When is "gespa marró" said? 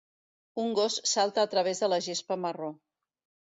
2.09-2.75